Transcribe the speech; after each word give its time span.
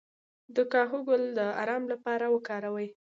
د 0.55 0.57
کاهو 0.71 0.97
ګل 1.07 1.23
د 1.37 1.39
ارام 1.61 1.83
لپاره 1.93 2.25
وکاروئ 2.35 2.87